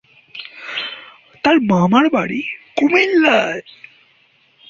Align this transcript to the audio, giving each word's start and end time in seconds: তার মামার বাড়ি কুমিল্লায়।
তার 1.43 1.57
মামার 1.61 2.05
বাড়ি 2.09 2.41
কুমিল্লায়। 2.77 3.61